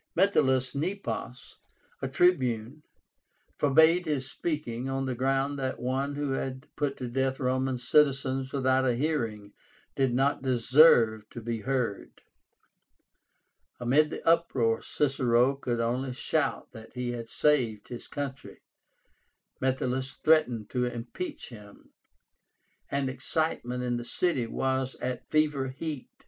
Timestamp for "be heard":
11.39-12.23